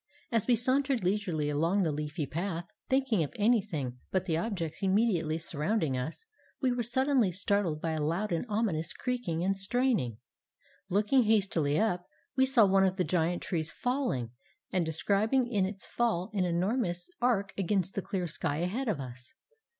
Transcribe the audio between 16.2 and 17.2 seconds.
an enormous